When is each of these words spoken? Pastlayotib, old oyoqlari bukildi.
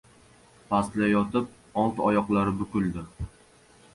Pastlayotib, 0.71 1.51
old 1.83 2.01
oyoqlari 2.07 2.57
bukildi. 2.63 3.05